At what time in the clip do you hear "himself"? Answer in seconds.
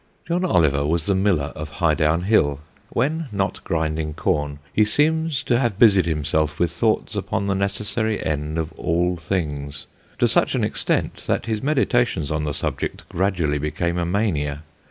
6.07-6.57